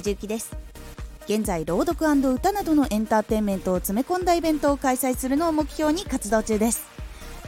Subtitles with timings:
[0.00, 0.56] 藤幸です。
[1.26, 6.82] 現在朗読歌などのエンターテインメントを詰め込んだイベントを開催するのを目標に活動中です。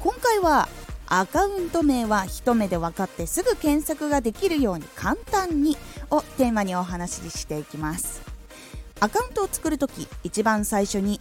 [0.00, 0.68] 今回は
[1.06, 5.76] アカウント名は一目で分かってすぐ検索ができるように簡単に
[6.10, 8.20] をテーマにお話ししていきます。
[9.00, 11.20] アカウントを作るとき一番最初に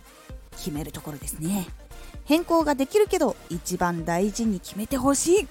[0.57, 1.68] 決めるところですね。
[2.25, 5.48] 変更ができるけど一番大事に決めてほしい。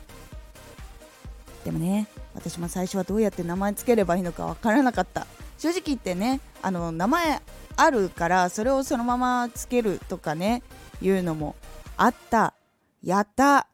[1.64, 5.27] でもね私も最初はどうやって名前つければいいのかわからなかった。
[5.60, 7.42] 正直言ってねあの名前
[7.77, 10.62] あるからそれをそのままつけるとかね
[11.02, 11.55] いうのも
[11.98, 12.55] あった。
[13.02, 13.66] やった。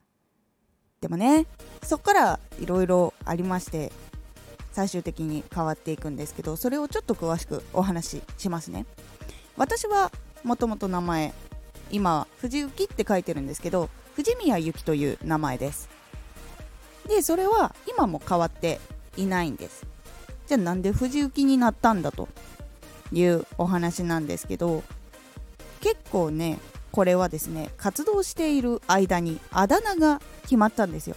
[1.01, 1.47] でもね
[1.85, 3.93] そっからいろいろありまして
[4.73, 8.85] 最終的に変わっていくんですけどそれをちょっと詳しくお話ししますね。
[9.57, 10.11] 私は
[10.43, 11.33] もともと名前
[11.93, 15.89] 今藤幸って書いてるんですけど藤宮由紀という名前です。
[17.09, 18.81] でそれは今も変わって
[19.17, 19.87] いないんです。
[20.47, 22.29] じゃあなんで藤幸になったんだと
[23.13, 24.83] いうお話なんですけど
[25.81, 26.59] 結構ね
[26.93, 31.17] これはですね活動している間にあだ名が決まったんですよ。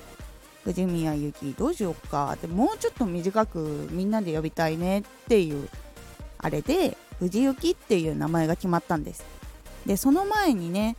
[0.66, 2.34] 藤宮ゆきどうしようか。
[2.36, 5.70] ってもうちょっと短くみんなで呼びたいねっていう
[6.38, 9.24] あれで藤幸っていう名前が決まったんです。
[9.86, 10.98] でその前にね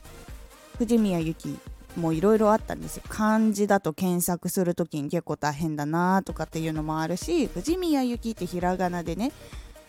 [0.78, 1.58] 藤宮ゆき
[1.96, 3.02] もいろいろあったんですよ。
[3.08, 9.32] 漢字だと検索する時に結構大変だなとかっていうのもあるし藤宮ゆきってひらがなでね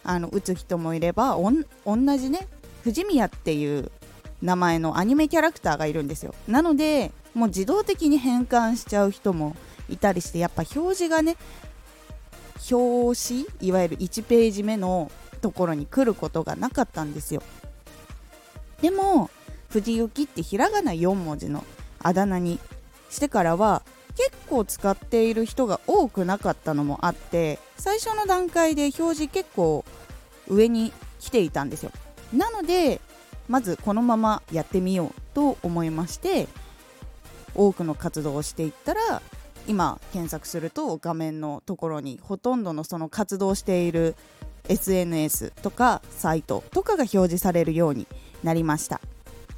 [0.03, 2.47] あの打つ人もいればおん同じね
[2.83, 3.91] 藤宮っていう
[4.41, 6.33] 名前のアニメキャラクターがいるんですよ。
[6.47, 9.55] なのでもう自動的に変換しちゃう人も
[9.87, 11.37] いたりしてやっぱ表示がね
[12.69, 17.43] 表紙いわゆる1ページ目のところに来ることがなかったんですよ。
[18.81, 19.29] でも
[19.69, 21.63] 藤幸ってひらがな4文字の
[22.03, 22.59] あだ名に
[23.09, 23.83] してからは
[24.15, 29.85] 結構使っている人が多くなかったのもあって最初の段階で表示結構
[30.47, 31.91] 上に来ていたんですよ。
[32.33, 33.01] なので
[33.47, 36.47] まずこのままやってみようと思いまして
[37.53, 39.21] 多くの活動をしていったら
[39.67, 44.15] 今検索すると画面のところにほとんどのその活動している
[44.69, 48.07] SNS とかサイトとかが表示されるように
[48.43, 49.01] なりました。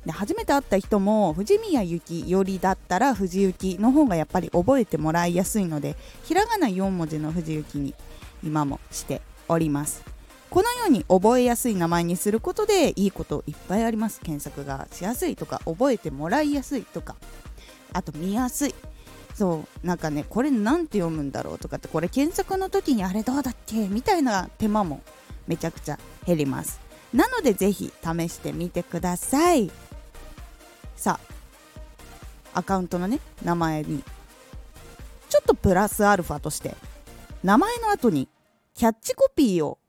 [0.05, 7.95] で初めて会った人も藤宮ゆきよりだったら藤幸の方がやっぱり覚えてもらいやすいのでひらがな4文字の藤幸に
[8.43, 10.03] 今もしております。
[10.49, 14.19] このように覚えやすい名前にすることでいいこといっぱいあります。
[14.19, 17.15] 検索がしやすいとか覚えてもらいやすいとか。
[17.91, 18.75] あと見やすい。
[19.33, 25.01] そうなんかねこれ何て読むんだろうとかってこれ検索の時にあれどうだっけみたいな手間も
[25.47, 26.79] めちゃくちゃ減ります。
[27.13, 29.71] なのでぜひ試してみてください。
[31.03, 31.19] さ
[32.53, 34.03] アカウントのね名前に。
[35.29, 36.75] ちょっとプラスアルファとして
[37.43, 38.29] 名前の後に
[38.75, 39.79] キャッチコピーを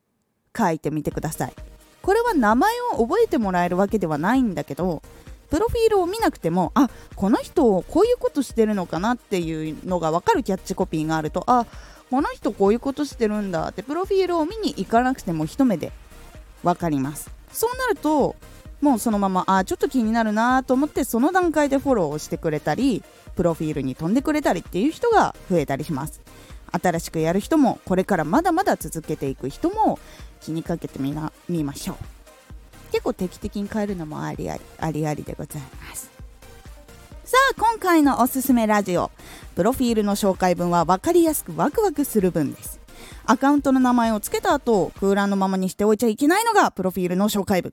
[0.57, 1.55] 書いてみてください。
[2.01, 5.03] これは名前を覚えてもらえるわけではないんだけど
[5.51, 11.67] プロフィールを見なくてもあこの人こういうことしてるのかなっていうのが分かるキャッチコピーがあるとあ
[12.11, 15.93] この人こういうことしてるんだってプロフィールを見に行かなくても一目で
[16.63, 17.31] 分かります。
[17.53, 18.37] そうなると
[18.81, 23.03] もうそのままあちょっと気になるなと思ってその段階でフォローをしてくれたり
[23.35, 26.21] プロフィールに飛んでくれたりっていう人が増えたりします。
[26.71, 29.99] 新しくやる人もこれからまだまだ続けていく人も
[30.41, 31.97] 気にかけてみな見ましょう。
[32.91, 36.11] 結構定期的に変えるのもありありありありでございます。
[37.25, 39.11] さあ今回のおすすめラジオ。
[39.57, 42.81] プロフィールの紹介文は分かりやすくワクワクする文です。
[43.25, 47.73] アカウントの名前を付けた後空欄のままにしておいちゃいけないのがプロフィールの紹介文。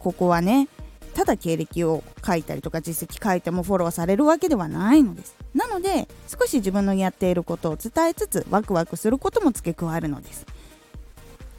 [0.00, 0.66] ここはね
[1.14, 5.36] ただ経歴を書いたりとか実績書いてもフォローされるわけではないのです。
[5.54, 10.46] なので少し自分のやっていることを伝えつつワクワクすることも付け加えるのです。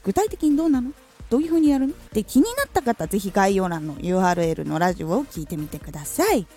[0.04, 0.92] 具体的にどうなの？
[1.30, 1.94] どういう風にやるの？
[1.94, 6.48] って気になった方ぜひ概要欄の URL のラジオを聞いてみてください。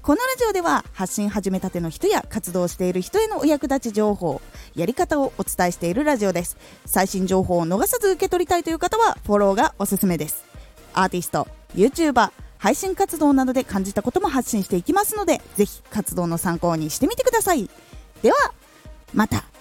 [0.00, 4.42] このラジオでは発信始めたての人や活動している人へのお役立ち情報
[4.74, 6.56] やり方をお伝えしているラジオです。
[6.86, 10.53] 最新情報を逃さず受け取りたいという方はフォローがおすすめです。
[10.94, 17.68] アーティスト YouTuber 配信活動などで感じたことも発信していきますのでぜひ活動の参考にしてみてください。
[18.22, 18.36] では
[19.12, 19.53] また。